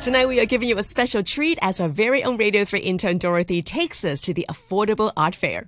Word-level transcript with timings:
Tonight 0.00 0.26
we 0.28 0.38
are 0.38 0.46
giving 0.46 0.68
you 0.68 0.78
a 0.78 0.84
special 0.84 1.24
treat 1.24 1.58
as 1.60 1.80
our 1.80 1.88
very 1.88 2.22
own 2.22 2.36
Radio 2.36 2.64
3 2.64 2.78
intern 2.78 3.18
Dorothy 3.18 3.62
takes 3.62 4.04
us 4.04 4.20
to 4.20 4.32
the 4.32 4.46
Affordable 4.48 5.12
Art 5.16 5.34
Fair. 5.34 5.64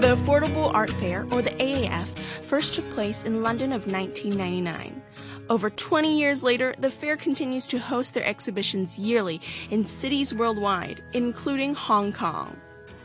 The 0.00 0.16
Affordable 0.16 0.74
Art 0.74 0.90
Fair, 0.90 1.22
or 1.30 1.40
the 1.40 1.52
AAF, 1.52 2.08
first 2.42 2.74
took 2.74 2.90
place 2.90 3.22
in 3.22 3.44
London 3.44 3.72
of 3.72 3.86
1999. 3.86 5.00
Over 5.48 5.70
20 5.70 6.18
years 6.18 6.42
later, 6.42 6.74
the 6.80 6.90
fair 6.90 7.16
continues 7.16 7.68
to 7.68 7.78
host 7.78 8.12
their 8.12 8.26
exhibitions 8.26 8.98
yearly 8.98 9.40
in 9.70 9.84
cities 9.84 10.34
worldwide, 10.34 11.00
including 11.12 11.74
Hong 11.74 12.12
Kong. 12.12 12.56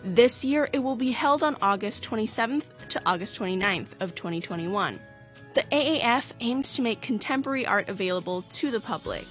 This 0.04 0.44
year, 0.44 0.68
it 0.74 0.80
will 0.80 0.96
be 0.96 1.12
held 1.12 1.44
on 1.44 1.58
August 1.62 2.04
27th 2.10 2.88
to 2.90 3.00
August 3.06 3.38
29th 3.38 4.02
of 4.02 4.16
2021. 4.16 5.00
The 5.58 5.64
AAF 5.76 6.34
aims 6.40 6.74
to 6.74 6.84
make 6.84 7.02
contemporary 7.02 7.66
art 7.66 7.90
available 7.90 8.44
to 8.44 8.70
the 8.70 8.80
public. 8.80 9.26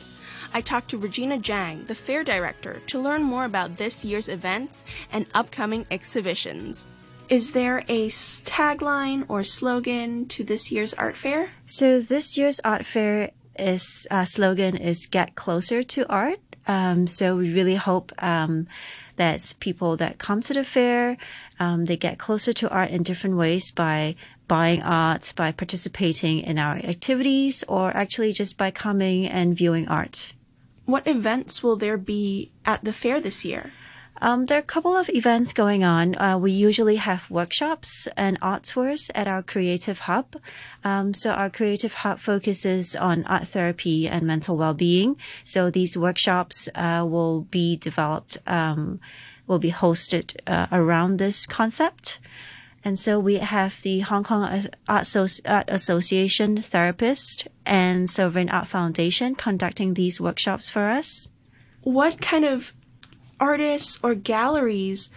I 0.52 0.60
talked 0.60 0.90
to 0.90 0.98
Regina 0.98 1.38
Jang, 1.38 1.84
the 1.84 1.94
fair 1.94 2.24
director, 2.24 2.82
to 2.88 2.98
learn 2.98 3.22
more 3.22 3.44
about 3.44 3.76
this 3.76 4.04
year's 4.04 4.26
events 4.28 4.84
and 5.12 5.26
upcoming 5.34 5.86
exhibitions. 5.88 6.88
Is 7.28 7.52
there 7.52 7.84
a 7.86 8.08
tagline 8.08 9.24
or 9.28 9.44
slogan 9.44 10.26
to 10.30 10.42
this 10.42 10.72
year's 10.72 10.94
art 10.94 11.16
fair? 11.16 11.50
So 11.66 12.00
this 12.00 12.36
year's 12.36 12.58
art 12.64 12.84
fair 12.84 13.30
is 13.56 14.04
uh, 14.10 14.24
slogan 14.24 14.76
is 14.76 15.06
"Get 15.06 15.36
closer 15.36 15.84
to 15.84 16.12
art." 16.12 16.40
Um, 16.66 17.06
so 17.06 17.36
we 17.36 17.54
really 17.54 17.76
hope 17.76 18.10
um, 18.18 18.66
that 19.14 19.54
people 19.60 19.96
that 19.98 20.18
come 20.18 20.42
to 20.42 20.54
the 20.54 20.64
fair 20.64 21.18
um, 21.58 21.86
they 21.86 21.96
get 21.96 22.18
closer 22.18 22.52
to 22.52 22.68
art 22.68 22.90
in 22.90 23.02
different 23.02 23.36
ways 23.36 23.70
by 23.70 24.14
buying 24.48 24.82
art, 24.82 25.32
by 25.36 25.52
participating 25.52 26.40
in 26.40 26.58
our 26.58 26.76
activities, 26.76 27.64
or 27.68 27.96
actually 27.96 28.32
just 28.32 28.56
by 28.56 28.70
coming 28.70 29.26
and 29.26 29.56
viewing 29.56 29.88
art. 29.88 30.32
What 30.84 31.06
events 31.06 31.62
will 31.62 31.76
there 31.76 31.96
be 31.96 32.52
at 32.64 32.84
the 32.84 32.92
fair 32.92 33.20
this 33.20 33.44
year? 33.44 33.72
Um, 34.20 34.46
there 34.46 34.56
are 34.56 34.60
a 34.60 34.64
couple 34.64 34.96
of 34.96 35.10
events 35.10 35.52
going 35.52 35.84
on. 35.84 36.16
Uh, 36.16 36.38
we 36.38 36.52
usually 36.52 36.96
have 36.96 37.30
workshops 37.30 38.08
and 38.16 38.38
art 38.40 38.62
tours 38.62 39.10
at 39.14 39.28
our 39.28 39.42
creative 39.42 39.98
hub. 40.00 40.36
Um, 40.84 41.12
so 41.12 41.32
our 41.32 41.50
creative 41.50 41.92
hub 41.92 42.18
focuses 42.18 42.96
on 42.96 43.24
art 43.24 43.48
therapy 43.48 44.08
and 44.08 44.26
mental 44.26 44.56
well-being. 44.56 45.16
So 45.44 45.70
these 45.70 45.98
workshops 45.98 46.68
uh, 46.74 47.06
will 47.06 47.42
be 47.42 47.76
developed, 47.76 48.38
um, 48.46 49.00
will 49.46 49.58
be 49.58 49.72
hosted 49.72 50.34
uh, 50.46 50.66
around 50.72 51.18
this 51.18 51.44
concept. 51.44 52.18
And 52.86 53.00
so 53.00 53.18
we 53.18 53.38
have 53.38 53.82
the 53.82 53.98
Hong 53.98 54.22
Kong 54.22 54.68
Art, 54.86 55.14
Association 55.48 56.62
therapist 56.62 57.48
and 57.66 58.08
Sovereign 58.08 58.48
Art 58.48 58.68
Foundation 58.68 59.34
conducting 59.34 59.94
these 59.94 60.20
workshops 60.20 60.70
for 60.70 60.82
us. 60.82 61.28
What 61.82 62.20
kind 62.20 62.44
of 62.44 62.74
artists 63.40 63.98
or 64.04 64.14
galleries 64.14 65.10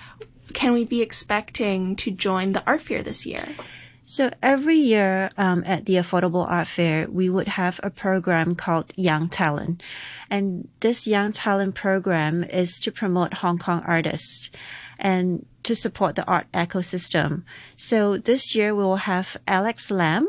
can 0.53 0.73
we 0.73 0.83
be 0.83 1.03
expecting 1.03 1.95
to 1.97 2.09
join 2.09 2.53
the 2.53 2.63
art 2.65 2.81
fair 2.81 3.03
this 3.03 3.27
year? 3.27 3.47
So 4.03 4.31
every 4.41 4.77
year 4.79 5.29
um, 5.37 5.61
at 5.63 5.85
the 5.85 5.97
Affordable 5.97 6.49
Art 6.49 6.67
Fair, 6.67 7.07
we 7.07 7.29
would 7.29 7.49
have 7.49 7.79
a 7.83 7.91
program 7.91 8.55
called 8.55 8.91
Young 8.95 9.29
Talent. 9.29 9.83
And 10.27 10.67
this 10.79 11.05
Young 11.05 11.33
Talent 11.33 11.75
program 11.75 12.43
is 12.43 12.79
to 12.79 12.91
promote 12.91 13.35
Hong 13.35 13.59
Kong 13.59 13.83
artists 13.85 14.49
and 14.97 15.45
to 15.63 15.75
support 15.75 16.15
the 16.15 16.25
art 16.25 16.47
ecosystem. 16.53 17.43
So 17.77 18.17
this 18.17 18.55
year 18.55 18.73
we 18.75 18.83
will 18.83 18.97
have 18.97 19.37
Alex 19.47 19.91
Lam, 19.91 20.27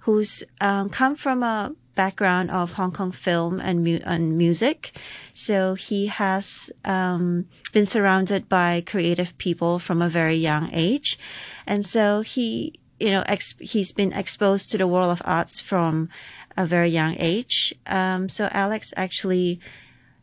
who's 0.00 0.42
um, 0.60 0.88
come 0.88 1.16
from 1.16 1.42
a 1.42 1.74
background 1.94 2.50
of 2.50 2.72
Hong 2.72 2.92
Kong 2.92 3.12
film 3.12 3.60
and, 3.60 3.84
mu- 3.84 4.00
and 4.04 4.38
music. 4.38 4.92
So 5.34 5.74
he 5.74 6.06
has 6.06 6.70
um, 6.84 7.46
been 7.72 7.86
surrounded 7.86 8.48
by 8.48 8.82
creative 8.86 9.36
people 9.38 9.78
from 9.78 10.00
a 10.00 10.08
very 10.08 10.36
young 10.36 10.70
age. 10.72 11.18
And 11.66 11.84
so 11.84 12.22
he, 12.22 12.80
you 12.98 13.10
know, 13.10 13.22
ex- 13.26 13.54
he's 13.60 13.92
been 13.92 14.12
exposed 14.12 14.70
to 14.70 14.78
the 14.78 14.86
world 14.86 15.10
of 15.10 15.22
arts 15.24 15.60
from 15.60 16.08
a 16.56 16.66
very 16.66 16.88
young 16.88 17.16
age. 17.18 17.74
Um, 17.86 18.28
so 18.28 18.48
Alex 18.50 18.92
actually, 18.96 19.60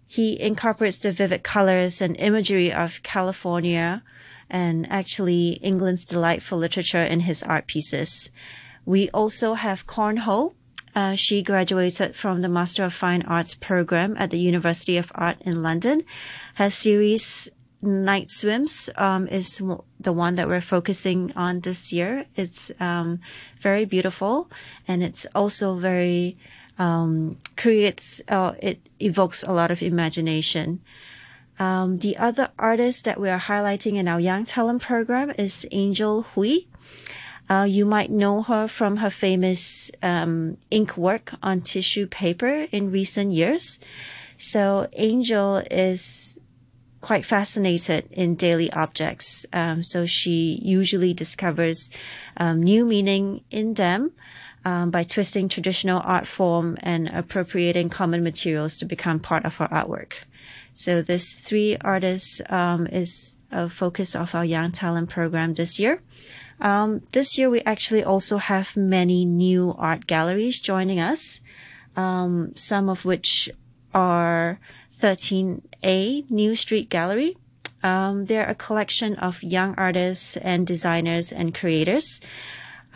he 0.07 0.39
incorporates 0.39 0.97
the 0.97 1.11
vivid 1.11 1.43
colors 1.43 2.01
and 2.01 2.15
imagery 2.17 2.73
of 2.73 3.03
California 3.03 4.03
and 4.49 4.89
actually 4.91 5.59
England's 5.61 6.05
delightful 6.05 6.57
literature 6.57 7.03
in 7.03 7.21
his 7.21 7.43
art 7.43 7.67
pieces. 7.67 8.31
We 8.85 9.09
also 9.09 9.55
have 9.55 9.87
Corn 9.87 10.17
Ho, 10.17 10.53
uh, 10.97 11.13
she 11.13 11.43
graduated 11.43 12.15
from 12.15 12.41
the 12.41 12.49
Master 12.49 12.83
of 12.83 12.91
Fine 12.91 13.21
Arts 13.27 13.53
program 13.53 14.15
at 14.17 14.31
the 14.31 14.39
University 14.39 14.97
of 14.97 15.11
Art 15.13 15.37
in 15.41 15.61
London. 15.61 16.01
Her 16.55 16.71
series 16.71 17.49
Night 17.83 18.31
Swims 18.31 18.89
um, 18.95 19.27
is 19.27 19.61
the 19.99 20.11
one 20.11 20.33
that 20.35 20.47
we're 20.47 20.59
focusing 20.59 21.31
on 21.35 21.59
this 21.59 21.93
year. 21.93 22.25
It's 22.35 22.71
um, 22.79 23.19
very 23.59 23.85
beautiful 23.85 24.49
and 24.87 25.03
it's 25.03 25.27
also 25.35 25.75
very 25.75 26.35
um, 26.79 27.37
creates 27.55 28.19
uh, 28.27 28.53
it 28.59 28.79
evokes 28.99 29.43
a 29.43 29.51
lot 29.51 29.69
of 29.69 29.83
imagination. 29.83 30.81
Um, 31.59 31.99
the 31.99 32.17
other 32.17 32.49
artist 32.59 33.05
that 33.05 33.19
we 33.19 33.29
are 33.29 33.39
highlighting 33.39 33.95
in 33.95 34.07
our 34.07 34.19
Young 34.19 34.45
Talent 34.45 34.81
program 34.81 35.31
is 35.37 35.65
Angel 35.71 36.21
Hui. 36.21 36.67
Uh, 37.49 37.63
you 37.63 37.85
might 37.85 38.11
know 38.11 38.41
her 38.43 38.67
from 38.67 38.97
her 38.97 39.09
famous 39.09 39.89
um, 40.03 40.57
ink 40.69 40.97
work 40.97 41.33
on 41.41 41.61
tissue 41.61 42.05
paper 42.05 42.67
in 42.71 42.91
recent 42.91 43.31
years. 43.31 43.79
So 44.37 44.87
Angel 44.93 45.63
is 45.71 46.39
quite 47.01 47.25
fascinated 47.25 48.09
in 48.11 48.35
daily 48.35 48.71
objects. 48.73 49.45
Um, 49.53 49.81
so 49.81 50.05
she 50.05 50.59
usually 50.61 51.13
discovers 51.13 51.89
um, 52.35 52.61
new 52.61 52.85
meaning 52.85 53.43
in 53.49 53.75
them 53.75 54.11
um, 54.65 54.91
by 54.91 55.03
twisting 55.03 55.47
traditional 55.47 56.01
art 56.03 56.27
form 56.27 56.77
and 56.81 57.07
appropriating 57.07 57.89
common 57.89 58.23
materials 58.23 58.77
to 58.77 58.85
become 58.85 59.19
part 59.19 59.45
of 59.45 59.55
her 59.55 59.67
artwork. 59.69 60.13
So 60.77 61.01
this 61.01 61.33
three 61.33 61.75
artists 61.81 62.39
um, 62.51 62.85
is 62.85 63.35
a 63.51 63.67
focus 63.67 64.15
of 64.15 64.35
our 64.35 64.45
Young 64.45 64.71
Talent 64.71 65.09
program 65.09 65.55
this 65.55 65.79
year. 65.79 66.03
Um, 66.61 67.01
this 67.13 67.35
year 67.35 67.49
we 67.49 67.61
actually 67.61 68.03
also 68.03 68.37
have 68.37 68.77
many 68.77 69.25
new 69.25 69.73
art 69.75 70.05
galleries 70.05 70.59
joining 70.59 70.99
us, 70.99 71.41
um, 71.95 72.51
some 72.53 72.89
of 72.89 73.05
which 73.05 73.49
are 73.95 74.59
13A 75.01 76.29
New 76.29 76.53
Street 76.53 76.89
Gallery. 76.91 77.37
Um, 77.81 78.25
they're 78.25 78.47
a 78.47 78.53
collection 78.53 79.15
of 79.15 79.41
young 79.41 79.73
artists 79.79 80.37
and 80.37 80.67
designers 80.67 81.31
and 81.31 81.55
creators. 81.55 82.21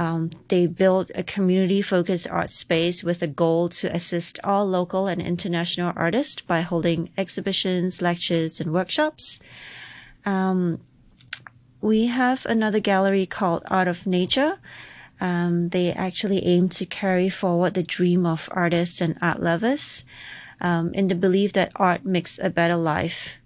Um, 0.01 0.31
they 0.47 0.65
build 0.65 1.11
a 1.13 1.21
community 1.21 1.83
focused 1.83 2.27
art 2.27 2.49
space 2.49 3.03
with 3.03 3.21
a 3.21 3.27
goal 3.27 3.69
to 3.69 3.95
assist 3.95 4.39
all 4.43 4.65
local 4.65 5.05
and 5.05 5.21
international 5.21 5.93
artists 5.95 6.41
by 6.41 6.61
holding 6.61 7.11
exhibitions, 7.19 8.01
lectures, 8.01 8.59
and 8.59 8.73
workshops. 8.73 9.37
Um, 10.25 10.81
we 11.81 12.07
have 12.07 12.47
another 12.47 12.79
gallery 12.79 13.27
called 13.27 13.61
Art 13.67 13.87
of 13.87 14.07
Nature. 14.07 14.57
Um, 15.19 15.69
they 15.69 15.91
actually 15.91 16.43
aim 16.47 16.67
to 16.69 16.85
carry 16.87 17.29
forward 17.29 17.75
the 17.75 17.83
dream 17.83 18.25
of 18.25 18.49
artists 18.53 19.01
and 19.01 19.19
art 19.21 19.39
lovers 19.39 20.03
um, 20.59 20.95
in 20.95 21.09
the 21.09 21.15
belief 21.15 21.53
that 21.53 21.73
art 21.75 22.03
makes 22.03 22.39
a 22.39 22.49
better 22.49 22.75
life. 22.75 23.37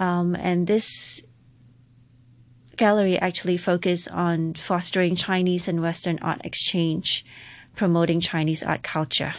Um, 0.00 0.34
and 0.34 0.66
this 0.66 1.22
gallery 2.80 3.16
actually 3.18 3.58
focuses 3.58 4.08
on 4.08 4.54
fostering 4.54 5.14
Chinese 5.14 5.68
and 5.68 5.80
Western 5.80 6.18
art 6.18 6.40
exchange, 6.44 7.24
promoting 7.76 8.20
Chinese 8.20 8.62
art 8.62 8.82
culture 8.82 9.34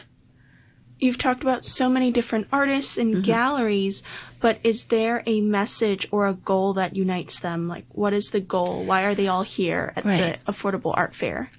you've 1.02 1.18
talked 1.18 1.42
about 1.42 1.66
so 1.66 1.90
many 1.90 2.12
different 2.12 2.48
artists 2.54 2.98
and 2.98 3.16
mm-hmm. 3.16 3.24
galleries, 3.24 4.04
but 4.40 4.60
is 4.64 4.86
there 4.86 5.24
a 5.26 5.42
message 5.42 6.08
or 6.12 6.28
a 6.28 6.34
goal 6.34 6.74
that 6.74 6.96
unites 6.96 7.40
them? 7.40 7.68
Like, 7.68 7.86
what 7.90 8.14
is 8.14 8.30
the 8.30 8.40
goal? 8.40 8.86
Why 8.86 9.02
are 9.04 9.16
they 9.16 9.28
all 9.28 9.42
here 9.42 9.92
at 9.96 10.06
right. 10.06 10.40
the 10.46 10.52
Affordable 10.52 10.96
Art 10.96 11.14
Fair? 11.16 11.50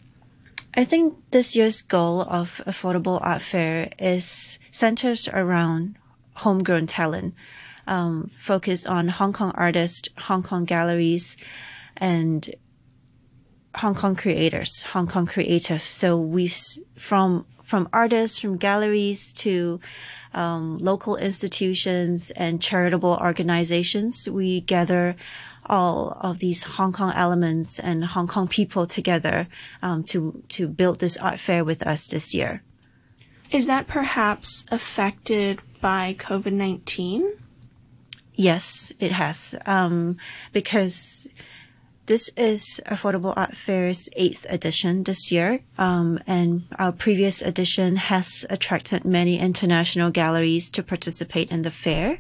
I 0.75 0.85
think 0.85 1.15
this 1.33 1.55
year's 1.55 1.83
goal 1.83 2.23
of 2.23 2.63
Affordable 2.67 3.19
Art 3.21 3.43
Fair 3.43 3.91
is 3.99 4.59
centers 4.71 5.29
around 5.29 5.97
homegrown 6.35 6.87
talent, 6.87 7.35
um, 7.87 8.31
focus 8.39 8.87
on 8.87 9.09
Hong 9.09 9.33
Kong 9.35 9.53
artists, 9.55 10.09
Hong 10.17 10.43
Kong 10.43 10.65
galleries, 10.65 11.37
and 12.03 12.53
Hong 13.77 13.95
Kong 13.95 14.17
creators, 14.17 14.83
Hong 14.83 15.07
Kong 15.07 15.25
creative. 15.25 15.81
So 15.83 16.19
we've 16.19 16.55
from 16.99 17.47
from 17.63 17.89
artists, 17.93 18.39
from 18.39 18.59
galleries 18.59 19.33
to 19.35 19.81
um, 20.35 20.79
local 20.79 21.17
institutions 21.17 22.33
and 22.33 22.61
charitable 22.61 23.17
organizations. 23.23 24.29
We 24.29 24.61
gather 24.63 25.15
all 25.65 26.19
of 26.21 26.41
these 26.41 26.65
Hong 26.65 26.93
Kong 26.93 27.13
elements 27.15 27.79
and 27.79 28.05
Hong 28.05 28.27
Kong 28.27 28.49
people 28.49 28.85
together 28.87 29.47
um, 29.81 30.03
to 30.11 30.43
to 30.49 30.67
build 30.67 30.99
this 30.99 31.17
art 31.17 31.39
fair 31.39 31.65
with 31.65 31.87
us 31.87 32.09
this 32.09 32.35
year. 32.35 32.63
Is 33.53 33.67
that 33.67 33.87
perhaps 33.87 34.65
affected 34.73 35.61
by 35.81 36.17
COVID 36.19 36.53
19? 36.53 37.39
Yes, 38.35 38.93
it 38.99 39.13
has. 39.13 39.55
Um, 39.67 40.17
because 40.53 41.29
this 42.13 42.29
is 42.37 42.79
Affordable 42.85 43.33
Art 43.35 43.57
Fair's 43.57 44.07
eighth 44.17 44.45
edition 44.51 45.03
this 45.03 45.33
year, 45.33 45.61
um, 45.79 46.19
and 46.27 46.65
our 46.79 46.93
previous 46.93 47.41
edition 47.41 47.97
has 47.97 48.45
attracted 48.51 49.07
many 49.07 49.39
international 49.39 50.11
galleries 50.11 50.71
to 50.73 50.83
participate 50.83 51.51
in 51.51 51.63
the 51.63 51.71
fair. 51.71 52.19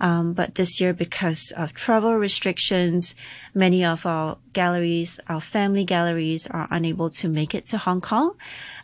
Um, 0.00 0.34
but 0.34 0.54
this 0.54 0.80
year, 0.80 0.94
because 0.94 1.52
of 1.56 1.74
travel 1.74 2.14
restrictions, 2.14 3.16
many 3.54 3.84
of 3.84 4.06
our 4.06 4.38
galleries, 4.52 5.18
our 5.26 5.40
family 5.40 5.84
galleries, 5.84 6.46
are 6.46 6.68
unable 6.70 7.10
to 7.18 7.28
make 7.28 7.56
it 7.56 7.66
to 7.66 7.76
Hong 7.76 8.00
Kong. 8.00 8.36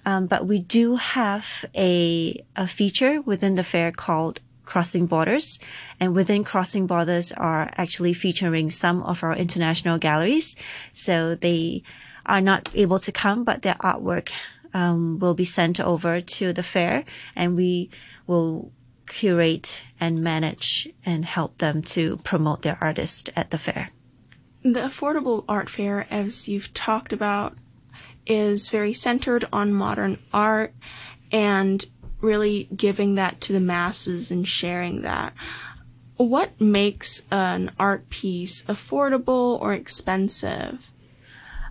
Um, 0.05 0.27
but 0.27 0.49
we 0.49 0.59
do 0.59 0.97
have 0.97 1.65
a, 1.77 2.45
a 2.57 2.67
feature 2.67 3.23
within 3.23 3.55
the 3.55 3.63
fair 3.63 3.93
called 3.93 4.41
Crossing 4.65 5.07
Borders. 5.07 5.59
And 6.01 6.15
within 6.15 6.45
Crossing 6.45 6.87
Borders 6.87 7.33
are 7.33 7.71
actually 7.77 8.15
featuring 8.15 8.71
some 8.71 9.03
of 9.03 9.23
our 9.23 9.37
international 9.37 9.99
galleries. 9.99 10.57
So 10.93 11.35
they 11.35 11.83
are 12.27 12.41
not 12.41 12.71
able 12.75 12.99
to 13.01 13.13
come, 13.13 13.45
but 13.45 13.63
their 13.63 13.75
artwork 13.75 14.31
um, 14.73 15.19
will 15.19 15.35
be 15.35 15.45
sent 15.45 15.81
over 15.81 16.21
to 16.21 16.53
the 16.53 16.63
fair 16.63 17.05
and 17.37 17.57
we 17.57 17.91
will 18.27 18.73
curate 19.07 19.85
and 20.01 20.23
manage 20.23 20.89
and 21.05 21.25
help 21.25 21.59
them 21.59 21.83
to 21.83 22.17
promote 22.19 22.63
their 22.63 22.79
artist 22.81 23.31
at 23.37 23.51
the 23.51 23.59
fair. 23.59 23.91
The 24.63 24.81
Affordable 24.81 25.45
Art 25.47 25.69
Fair, 25.69 26.07
as 26.11 26.49
you've 26.49 26.73
talked 26.73 27.13
about, 27.13 27.55
is 28.27 28.69
very 28.69 28.95
centered 28.95 29.45
on 29.53 29.75
modern 29.75 30.19
art 30.33 30.75
and 31.31 31.85
really 32.25 32.69
giving 32.75 33.15
that 33.15 33.41
to 33.43 33.53
the 33.53 33.61
masses 33.61 34.31
and 34.31 34.49
sharing 34.49 35.03
that. 35.03 35.35
What 36.17 36.61
makes 36.61 37.23
an 37.31 37.73
art 37.79 38.09
piece 38.09 38.63
affordable 38.65 39.61
or 39.61 39.73
expensive? 39.73 40.91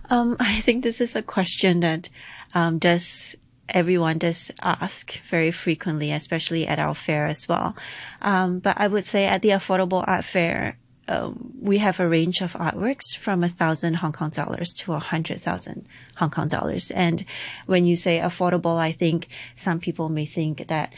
Um, 0.08 0.36
I 0.40 0.60
think 0.60 0.82
this 0.82 1.00
is 1.00 1.16
a 1.16 1.22
question 1.22 1.80
that 1.80 2.08
um, 2.54 2.78
does 2.78 3.36
everyone 3.68 4.18
does 4.18 4.50
ask 4.62 5.18
very 5.28 5.50
frequently, 5.50 6.12
especially 6.12 6.66
at 6.66 6.78
our 6.78 6.94
fair 6.94 7.26
as 7.26 7.48
well. 7.48 7.74
Um, 8.20 8.58
but 8.58 8.78
I 8.78 8.86
would 8.88 9.06
say 9.06 9.24
at 9.26 9.42
the 9.42 9.50
Affordable 9.50 10.04
Art 10.06 10.24
Fair, 10.24 10.78
um, 11.08 11.52
we 11.60 11.78
have 11.78 12.00
a 12.00 12.08
range 12.08 12.40
of 12.40 12.54
artworks 12.54 13.16
from 13.16 13.44
a 13.44 13.48
thousand 13.48 13.94
Hong 13.94 14.12
Kong 14.12 14.30
dollars 14.30 14.72
to 14.74 14.94
a 14.94 14.98
hundred 14.98 15.42
thousand 15.42 15.86
Hong 16.16 16.30
Kong 16.30 16.48
dollars. 16.48 16.90
And 16.90 17.24
when 17.66 17.84
you 17.84 17.96
say 17.96 18.20
affordable, 18.20 18.78
I 18.78 18.92
think 18.92 19.28
some 19.56 19.80
people 19.80 20.08
may 20.08 20.26
think 20.26 20.68
that 20.68 20.92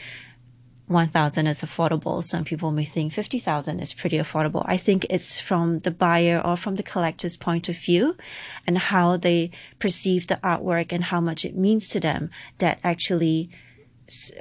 1,000 0.87 1.47
is 1.47 1.61
affordable. 1.61 2.23
Some 2.23 2.45
people 2.45 2.71
may 2.71 2.85
think 2.85 3.11
50,000 3.11 3.81
is 3.81 3.93
pretty 3.93 4.17
affordable. 4.17 4.63
I 4.65 4.77
think 4.77 5.05
it's 5.09 5.37
from 5.37 5.79
the 5.79 5.91
buyer 5.91 6.41
or 6.43 6.55
from 6.55 6.75
the 6.75 6.83
collector's 6.83 7.35
point 7.35 7.67
of 7.67 7.75
view 7.75 8.15
and 8.65 8.77
how 8.77 9.17
they 9.17 9.51
perceive 9.79 10.27
the 10.27 10.39
artwork 10.43 10.93
and 10.93 11.03
how 11.03 11.19
much 11.19 11.43
it 11.43 11.57
means 11.57 11.89
to 11.89 11.99
them 11.99 12.29
that 12.59 12.79
actually 12.85 13.49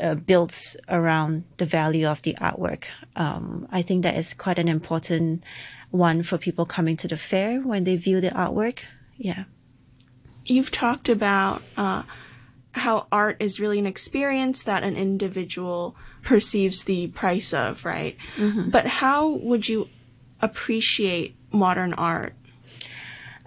uh, 0.01 0.15
builds 0.15 0.77
around 0.89 1.45
the 1.57 1.67
value 1.67 2.07
of 2.07 2.23
the 2.23 2.35
artwork. 2.35 2.85
Um, 3.17 3.67
I 3.71 3.83
think 3.83 4.03
that 4.03 4.17
is 4.17 4.35
quite 4.35 4.59
an 4.59 4.69
important 4.69 5.43
one 5.91 6.23
for 6.23 6.39
people 6.39 6.67
coming 6.67 6.97
to 6.99 7.09
the 7.09 7.17
fair 7.17 7.61
when 7.61 7.85
they 7.85 7.97
view 7.97 8.21
the 8.21 8.31
artwork. 8.31 8.85
Yeah. 9.17 9.45
You've 10.45 10.71
talked 10.71 11.09
about 11.09 11.63
uh, 11.77 12.03
how 12.73 13.07
art 13.11 13.37
is 13.41 13.59
really 13.59 13.79
an 13.79 13.87
experience 13.87 14.63
that 14.63 14.85
an 14.85 14.97
individual 14.97 15.97
perceives 16.23 16.85
the 16.85 17.09
price 17.09 17.53
of, 17.53 17.85
right? 17.85 18.17
Mm-hmm. 18.37 18.71
But 18.71 18.87
how 18.87 19.37
would 19.39 19.69
you 19.69 19.89
appreciate 20.41 21.35
modern 21.51 21.95
art? 21.95 22.35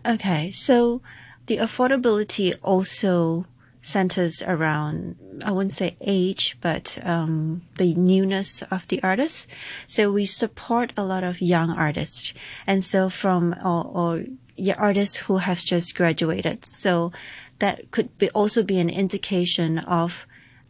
Okay, 0.05 0.49
so 0.51 1.01
the 1.45 1.57
affordability 1.57 2.55
also 2.63 3.45
centers 3.81 4.43
around 4.43 5.15
I 5.43 5.51
wouldn't 5.51 5.73
say 5.73 5.95
age, 6.01 6.57
but 6.61 6.97
um, 7.03 7.61
the 7.77 7.93
newness 7.95 8.61
of 8.63 8.87
the 8.87 9.01
artist. 9.03 9.47
So 9.87 10.11
we 10.11 10.25
support 10.25 10.93
a 10.97 11.03
lot 11.03 11.23
of 11.23 11.41
young 11.41 11.69
artists, 11.69 12.33
and 12.67 12.83
so 12.83 13.09
from 13.09 13.55
or, 13.63 13.85
or 13.85 14.23
yeah, 14.55 14.75
artists 14.77 15.17
who 15.17 15.37
have 15.37 15.59
just 15.59 15.95
graduated. 15.95 16.65
So 16.65 17.11
that 17.59 17.91
could 17.91 18.17
be 18.17 18.29
also 18.31 18.63
be 18.63 18.79
an 18.79 18.89
indication 18.89 19.79
of 19.79 20.25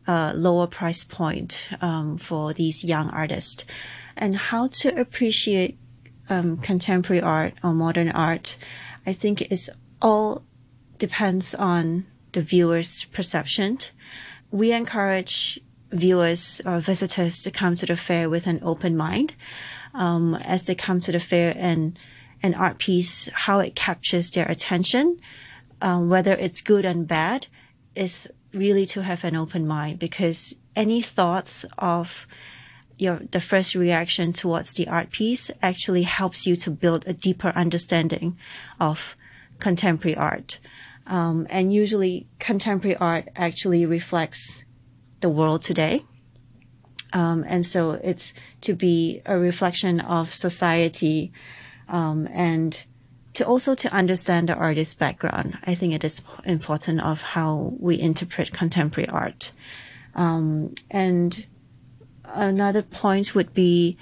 a 0.07 0.33
lower 0.35 0.67
price 0.67 1.03
point 1.03 1.69
um, 1.81 2.17
for 2.17 2.53
these 2.53 2.83
young 2.83 3.09
artists, 3.09 3.65
and 4.15 4.35
how 4.35 4.67
to 4.67 4.99
appreciate 4.99 5.77
um, 6.29 6.57
contemporary 6.57 7.21
art 7.21 7.53
or 7.63 7.73
modern 7.73 8.11
art. 8.11 8.57
I 9.05 9.13
think 9.13 9.41
it's 9.41 9.69
all 10.01 10.43
depends 10.99 11.55
on 11.55 12.05
the 12.31 12.41
viewer's 12.41 13.05
perception. 13.05 13.79
We 14.51 14.71
encourage 14.71 15.59
viewers 15.91 16.61
or 16.65 16.79
visitors 16.79 17.41
to 17.43 17.51
come 17.51 17.75
to 17.75 17.85
the 17.85 17.97
fair 17.97 18.29
with 18.29 18.47
an 18.47 18.59
open 18.63 18.95
mind 18.95 19.35
um, 19.93 20.35
as 20.35 20.63
they 20.63 20.75
come 20.75 20.99
to 21.01 21.11
the 21.11 21.19
fair 21.19 21.53
and 21.57 21.97
an 22.41 22.53
art 22.53 22.77
piece, 22.77 23.29
how 23.33 23.59
it 23.59 23.75
captures 23.75 24.29
their 24.31 24.49
attention, 24.49 25.19
um, 25.81 26.09
whether 26.09 26.33
it's 26.33 26.61
good 26.61 26.85
and 26.85 27.07
bad, 27.07 27.47
is 27.95 28.29
really 28.53 28.85
to 28.85 29.03
have 29.03 29.23
an 29.23 29.35
open 29.35 29.67
mind 29.67 29.99
because 29.99 30.55
any 30.75 31.01
thoughts 31.01 31.65
of 31.77 32.25
your 32.97 33.21
the 33.31 33.41
first 33.41 33.75
reaction 33.75 34.33
towards 34.33 34.73
the 34.73 34.87
art 34.87 35.11
piece 35.11 35.49
actually 35.61 36.03
helps 36.03 36.45
you 36.45 36.55
to 36.55 36.71
build 36.71 37.07
a 37.07 37.13
deeper 37.13 37.49
understanding 37.49 38.37
of 38.79 39.15
contemporary 39.59 40.15
art. 40.15 40.59
Um, 41.09 41.47
and 41.49 41.73
usually 41.73 42.27
contemporary 42.37 42.95
art 42.95 43.27
actually 43.35 43.85
reflects 43.85 44.63
the 45.21 45.29
world 45.29 45.63
today. 45.63 46.05
Um, 47.11 47.43
and 47.47 47.65
so 47.65 47.91
it's 47.93 48.33
to 48.61 48.75
be 48.75 49.21
a 49.25 49.37
reflection 49.37 49.99
of 49.99 50.33
society, 50.33 51.33
um, 51.87 52.29
and 52.31 52.85
to 53.33 53.45
also 53.45 53.73
to 53.73 53.91
understand 53.91 54.49
the 54.49 54.55
artist's 54.55 54.93
background. 54.93 55.57
I 55.65 55.73
think 55.73 55.93
it 55.93 56.03
is 56.03 56.21
important 56.45 57.01
of 57.01 57.21
how 57.21 57.73
we 57.79 57.99
interpret 57.99 58.53
contemporary 58.53 59.09
art. 59.09 59.51
Um, 60.13 60.75
and 60.91 61.45
another 62.25 62.83
point 62.83 63.33
would 63.33 63.53
be 63.53 63.97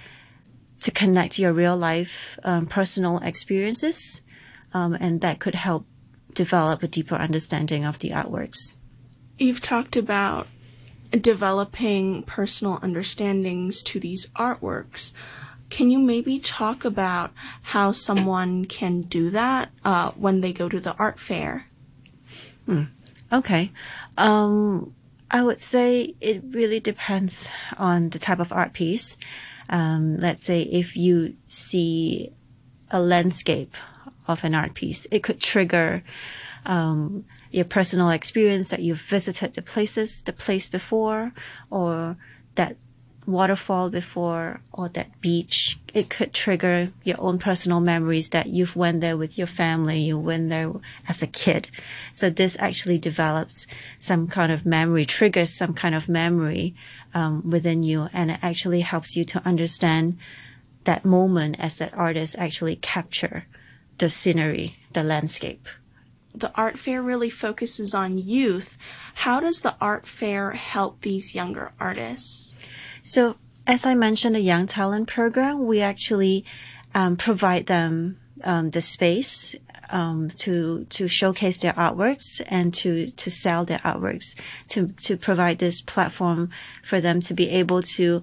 to 0.81 0.91
connect 0.91 1.39
your 1.39 1.53
real 1.53 1.77
life 1.77 2.37
um, 2.43 2.65
personal 2.65 3.19
experiences, 3.19 4.21
um, 4.73 4.97
and 4.99 5.21
that 5.21 5.39
could 5.39 5.55
help 5.55 5.85
develop 6.37 6.83
a 6.83 6.87
deeper 6.87 7.15
understanding 7.15 7.83
of 7.83 7.97
the 7.99 8.11
artworks. 8.11 8.77
You've 9.39 9.61
talked 9.61 9.97
about 9.97 10.47
developing 11.11 12.21
personal 12.23 12.79
understandings 12.83 13.81
to 13.83 13.99
these 13.99 14.27
artworks. 14.35 15.13
Can 15.69 15.89
you 15.89 15.97
maybe 15.99 16.37
talk 16.39 16.85
about 16.85 17.31
how 17.63 17.91
someone 17.91 18.65
can 18.65 19.01
do 19.01 19.31
that 19.31 19.71
uh, 19.83 20.11
when 20.11 20.41
they 20.41 20.53
go 20.53 20.69
to 20.69 20.79
the 20.79 20.95
art 20.97 21.19
fair? 21.19 21.65
Hmm. 22.65 22.83
Okay. 23.33 23.71
Um, 24.17 24.93
I 25.31 25.43
would 25.43 25.59
say 25.59 26.15
it 26.21 26.43
really 26.51 26.79
depends 26.79 27.49
on 27.77 28.09
the 28.09 28.19
type 28.19 28.39
of 28.39 28.53
art 28.53 28.73
piece. 28.73 29.17
Um, 29.69 30.17
let's 30.17 30.45
say 30.45 30.61
if 30.61 30.95
you 30.95 31.35
see 31.47 32.31
a 32.91 33.01
landscape 33.01 33.75
of 34.27 34.43
an 34.43 34.55
art 34.55 34.73
piece. 34.73 35.07
It 35.11 35.23
could 35.23 35.39
trigger 35.39 36.03
um, 36.65 37.25
your 37.51 37.65
personal 37.65 38.09
experience 38.09 38.69
that 38.69 38.81
you've 38.81 39.01
visited 39.01 39.53
the 39.53 39.61
places, 39.61 40.21
the 40.21 40.33
place 40.33 40.67
before, 40.67 41.31
or 41.69 42.17
that 42.55 42.75
waterfall 43.25 43.89
before, 43.89 44.61
or 44.71 44.87
that 44.89 45.19
beach. 45.19 45.77
It 45.93 46.09
could 46.09 46.33
trigger 46.33 46.91
your 47.03 47.19
own 47.19 47.39
personal 47.39 47.81
memories 47.81 48.29
that 48.29 48.47
you've 48.47 48.75
went 48.75 49.01
there 49.01 49.17
with 49.17 49.37
your 49.37 49.47
family, 49.47 49.99
you 49.99 50.17
went 50.17 50.49
there 50.49 50.71
as 51.07 51.21
a 51.21 51.27
kid. 51.27 51.69
So 52.13 52.29
this 52.29 52.55
actually 52.59 52.97
develops 52.97 53.67
some 53.99 54.27
kind 54.27 54.51
of 54.51 54.65
memory, 54.65 55.05
triggers 55.05 55.53
some 55.53 55.73
kind 55.73 55.93
of 55.93 56.07
memory 56.07 56.75
um, 57.13 57.49
within 57.49 57.83
you, 57.83 58.09
and 58.13 58.31
it 58.31 58.39
actually 58.41 58.81
helps 58.81 59.15
you 59.15 59.25
to 59.25 59.45
understand 59.45 60.17
that 60.85 61.03
moment 61.03 61.57
as 61.59 61.77
that 61.77 61.93
artist 61.93 62.35
actually 62.39 62.77
capture 62.77 63.45
the 63.97 64.09
scenery, 64.09 64.77
the 64.93 65.03
landscape. 65.03 65.67
The 66.33 66.51
art 66.55 66.77
fair 66.77 67.01
really 67.01 67.29
focuses 67.29 67.93
on 67.93 68.17
youth. 68.17 68.77
How 69.15 69.39
does 69.39 69.61
the 69.61 69.75
art 69.81 70.05
fair 70.05 70.51
help 70.51 71.01
these 71.01 71.33
younger 71.33 71.71
artists? 71.79 72.55
So, 73.01 73.37
as 73.65 73.85
I 73.85 73.95
mentioned, 73.95 74.35
the 74.35 74.41
Young 74.41 74.67
Talent 74.67 75.07
Program, 75.07 75.65
we 75.65 75.81
actually 75.81 76.45
um, 76.93 77.17
provide 77.17 77.65
them 77.65 78.19
um, 78.43 78.69
the 78.69 78.81
space 78.81 79.55
um, 79.89 80.29
to 80.29 80.85
to 80.89 81.07
showcase 81.07 81.59
their 81.59 81.73
artworks 81.73 82.41
and 82.47 82.73
to 82.75 83.09
to 83.11 83.31
sell 83.31 83.65
their 83.65 83.79
artworks 83.79 84.35
to 84.69 84.89
to 84.89 85.17
provide 85.17 85.59
this 85.59 85.81
platform 85.81 86.49
for 86.83 86.99
them 86.99 87.21
to 87.21 87.33
be 87.33 87.49
able 87.49 87.81
to 87.81 88.21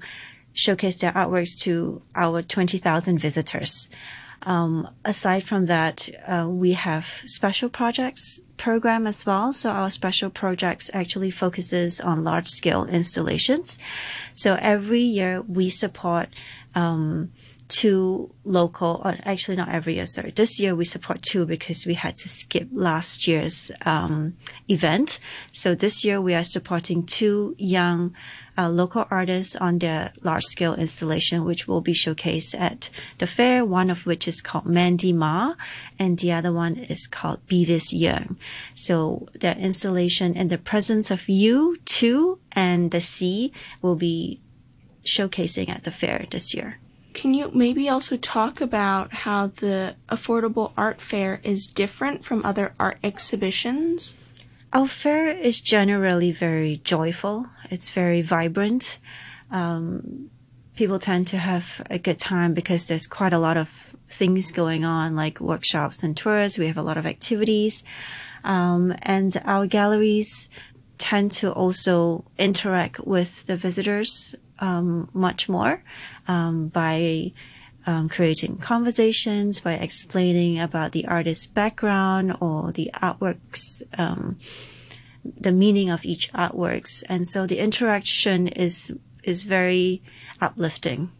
showcase 0.53 0.97
their 0.97 1.13
artworks 1.13 1.59
to 1.61 2.01
our 2.15 2.41
20,000 2.41 3.19
visitors. 3.19 3.89
Um, 4.43 4.89
aside 5.05 5.45
from 5.45 5.67
that, 5.67 6.09
uh, 6.27 6.47
we 6.49 6.73
have 6.73 7.07
special 7.27 7.69
projects 7.69 8.41
program 8.57 9.07
as 9.07 9.27
well. 9.27 9.53
So 9.53 9.71
our 9.71 9.91
special 9.91 10.31
projects 10.31 10.91
actually 10.93 11.31
focuses 11.31 12.01
on 12.01 12.25
large 12.25 12.49
scale 12.49 12.85
installations. 12.85 13.79
So 14.35 14.57
every 14.61 15.01
year 15.01 15.43
we 15.43 15.69
support 15.71 16.29
um, 16.75 17.31
two 17.69 18.31
local, 18.45 19.01
or 19.05 19.17
actually 19.25 19.57
not 19.57 19.69
every 19.69 19.95
year, 19.95 20.07
sorry. 20.07 20.31
This 20.31 20.61
year 20.61 20.75
we 20.75 20.85
support 20.85 21.23
two 21.23 21.47
because 21.47 21.87
we 21.87 21.95
had 21.95 22.17
to 22.19 22.29
skip 22.29 22.69
last 22.73 23.27
year's 23.27 23.71
um, 23.87 24.37
event. 24.69 25.19
So 25.53 25.75
this 25.75 26.05
year 26.05 26.21
we 26.21 26.35
are 26.35 26.45
supporting 26.45 27.07
two 27.07 27.55
young 27.59 28.15
uh, 28.57 28.69
local 28.69 29.07
artists 29.11 29.57
on 29.57 29.79
their 29.79 30.13
large 30.23 30.45
scale 30.45 30.75
installation, 30.75 31.45
which 31.45 31.67
will 31.67 31.81
be 31.81 31.93
showcased 31.93 32.59
at 32.59 32.91
the 33.19 33.27
fair, 33.27 33.65
one 33.65 33.91
of 33.91 34.07
which 34.07 34.29
is 34.29 34.41
called 34.41 34.67
Mandy 34.67 35.13
Ma, 35.13 35.55
and 35.99 36.19
the 36.19 36.33
other 36.33 36.53
one 36.53 36.77
is 36.77 37.07
called 37.07 37.47
Beavis 37.47 37.93
Young. 37.93 38.37
So 38.75 39.29
their 39.35 39.57
installation 39.57 40.35
in 40.35 40.49
the 40.49 40.59
presence 40.59 41.11
of 41.11 41.29
you, 41.29 41.79
two, 41.85 42.39
and 42.53 42.91
the 42.91 43.01
sea 43.01 43.53
will 43.83 43.97
be 43.97 44.41
showcasing 45.05 45.69
at 45.69 45.85
the 45.85 45.91
fair 45.91 46.27
this 46.31 46.55
year. 46.55 46.79
Can 47.13 47.33
you 47.33 47.51
maybe 47.55 47.89
also 47.89 48.17
talk 48.17 48.61
about 48.61 49.13
how 49.13 49.47
the 49.47 49.95
Affordable 50.09 50.73
Art 50.77 51.01
Fair 51.01 51.41
is 51.45 51.69
different 51.69 52.25
from 52.25 52.45
other 52.45 52.75
art 52.79 52.99
exhibitions? 53.05 54.17
Our 54.73 54.89
fair 54.89 55.29
is 55.29 55.61
generally 55.61 56.33
very 56.33 56.81
joyful. 56.83 57.47
It's 57.71 57.91
very 57.91 58.23
vibrant. 58.23 58.99
Um, 59.51 60.31
people 60.77 60.99
tend 60.99 61.29
to 61.29 61.39
have 61.39 61.83
a 61.91 61.99
good 61.99 62.19
time 62.19 62.55
because 62.55 62.87
there's 62.87 63.07
quite 63.07 63.33
a 63.33 63.39
lot 63.39 63.57
of 63.57 63.69
things 64.09 64.51
going 64.51 64.85
on, 64.85 65.17
like 65.17 65.41
workshops 65.41 66.03
and 66.03 66.17
tours. 66.17 66.59
We 66.59 66.67
have 66.67 66.77
a 66.77 66.83
lot 66.83 66.97
of 66.97 67.07
activities. 67.07 67.85
Um, 68.43 68.95
and 69.03 69.41
our 69.45 69.67
galleries 69.67 70.51
tend 70.99 71.33
to 71.33 71.53
also 71.53 72.25
interact 72.39 73.01
with 73.01 73.47
the 73.47 73.57
visitors 73.57 74.35
um, 74.59 75.09
much 75.13 75.49
more 75.49 75.83
um, 76.29 76.69
by 76.69 77.33
um, 77.87 78.09
creating 78.09 78.57
conversations, 78.59 79.61
by 79.61 79.75
explaining 79.75 80.59
about 80.61 80.93
the 80.93 81.07
artist's 81.07 81.47
background 81.47 82.37
or 82.41 82.73
the 82.73 82.91
artworks, 82.95 83.83
um, 83.99 84.39
the 85.25 85.53
meaning 85.53 85.91
of 85.91 86.05
each 86.05 86.33
artworks, 86.33 87.03
and 87.09 87.27
so 87.27 87.47
the 87.47 87.59
interaction 87.59 88.49
is 88.49 88.95
is 89.23 89.43
very 89.43 90.03
uplifting. 90.41 91.11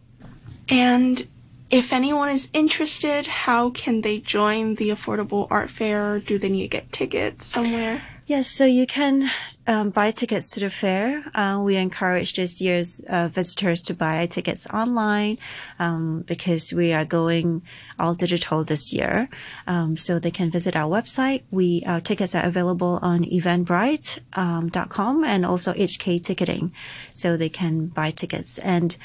And 0.69 1.27
if 1.69 1.91
anyone 1.91 2.29
is 2.29 2.49
interested, 2.53 3.27
how 3.27 3.71
can 3.71 4.01
they 4.01 4.19
join 4.19 4.75
the 4.75 4.89
Affordable 4.89 5.47
Art 5.49 5.69
Fair? 5.69 6.19
Do 6.19 6.37
they 6.37 6.49
need 6.49 6.63
to 6.63 6.67
get 6.67 6.91
tickets 6.91 7.47
somewhere? 7.47 8.03
Yes, 8.27 8.47
so 8.47 8.65
you 8.65 8.87
can 8.87 9.29
um, 9.67 9.91
buy 9.91 10.09
tickets 10.09 10.49
to 10.51 10.59
the 10.59 10.71
fair. 10.71 11.23
Uh, 11.35 11.61
we 11.63 11.75
encourage 11.75 12.33
this 12.33 12.59
year's 12.59 12.99
uh, 13.07 13.27
visitors 13.27 13.83
to 13.83 13.93
buy 13.93 14.25
tickets 14.25 14.65
online 14.73 15.37
um, 15.77 16.23
because 16.25 16.73
we 16.73 16.91
are 16.91 17.05
going 17.05 17.61
all 17.99 18.15
digital 18.15 18.63
this 18.63 18.91
year. 18.91 19.29
Um, 19.67 19.95
so 19.95 20.17
they 20.17 20.31
can 20.31 20.49
visit 20.49 20.75
our 20.75 20.89
website. 20.89 21.43
We 21.51 21.83
our 21.85 22.01
tickets 22.01 22.33
are 22.33 22.43
available 22.43 22.97
on 23.03 23.25
Eventbrite.com 23.25 25.23
and 25.23 25.45
also 25.45 25.73
HK 25.73 26.23
Ticketing, 26.23 26.73
so 27.13 27.37
they 27.37 27.49
can 27.49 27.87
buy 27.89 28.09
tickets. 28.09 28.57
And 28.57 28.97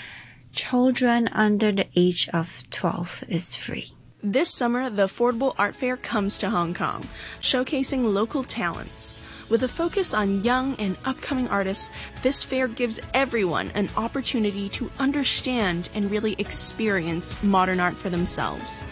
children 0.54 1.28
under 1.32 1.72
the 1.72 1.88
age 1.94 2.26
of 2.32 2.62
12 2.70 3.24
is 3.28 3.54
free. 3.54 3.92
This 4.22 4.52
summer, 4.52 4.90
the 4.90 5.06
Affordable 5.06 5.54
Art 5.56 5.74
Fair 5.74 5.96
comes 5.96 6.36
to 6.38 6.50
Hong 6.50 6.74
Kong, 6.74 7.08
showcasing 7.40 8.12
local 8.12 8.44
talents. 8.44 9.18
With 9.48 9.62
a 9.62 9.68
focus 9.68 10.12
on 10.12 10.42
young 10.42 10.74
and 10.74 10.98
upcoming 11.06 11.48
artists, 11.48 11.90
this 12.20 12.44
fair 12.44 12.68
gives 12.68 13.00
everyone 13.14 13.70
an 13.70 13.88
opportunity 13.96 14.68
to 14.70 14.90
understand 14.98 15.88
and 15.94 16.10
really 16.10 16.34
experience 16.38 17.42
modern 17.42 17.80
art 17.80 17.96
for 17.96 18.10
themselves. 18.10 18.84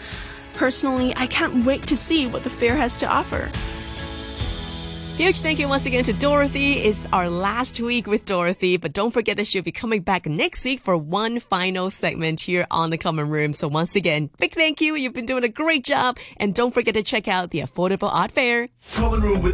Personally, 0.55 1.13
I 1.15 1.27
can't 1.27 1.63
wait 1.63 1.83
to 1.83 1.95
see 1.95 2.25
what 2.25 2.43
the 2.43 2.49
fair 2.49 2.75
has 2.75 2.97
to 2.97 3.07
offer. 3.07 3.51
Huge 5.19 5.41
thank 5.41 5.59
you 5.59 5.67
once 5.67 5.85
again 5.85 6.05
to 6.05 6.13
Dorothy. 6.13 6.75
It's 6.75 7.05
our 7.11 7.29
last 7.29 7.81
week 7.81 8.07
with 8.07 8.23
Dorothy, 8.23 8.77
but 8.77 8.93
don't 8.93 9.11
forget 9.11 9.35
that 9.35 9.47
she'll 9.47 9.61
be 9.61 9.69
coming 9.69 10.01
back 10.01 10.25
next 10.25 10.63
week 10.63 10.79
for 10.79 10.95
one 10.95 11.41
final 11.41 11.89
segment 11.89 12.39
here 12.39 12.65
on 12.71 12.89
the 12.89 12.97
Common 12.97 13.27
Room. 13.27 13.51
So 13.51 13.67
once 13.67 13.97
again, 13.97 14.29
big 14.39 14.53
thank 14.53 14.79
you. 14.79 14.95
You've 14.95 15.13
been 15.13 15.25
doing 15.25 15.43
a 15.43 15.49
great 15.49 15.83
job. 15.83 16.17
And 16.37 16.55
don't 16.55 16.73
forget 16.73 16.93
to 16.93 17.03
check 17.03 17.27
out 17.27 17.51
the 17.51 17.59
Affordable 17.59 18.09
Art 18.09 18.31
Fair. 18.31 18.69
Common 18.93 19.19
Room 19.19 19.33
with 19.33 19.47